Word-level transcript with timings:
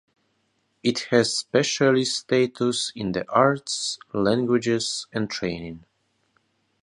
It 0.81 1.01
has 1.11 1.37
specialist 1.37 2.17
status 2.21 2.91
in 2.95 3.11
the 3.11 3.29
arts, 3.29 3.99
languages 4.15 5.05
and 5.13 5.29
training. 5.29 5.85